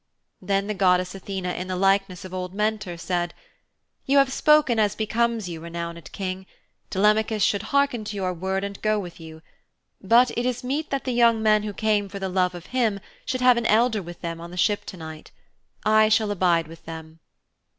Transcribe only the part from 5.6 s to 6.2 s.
renowned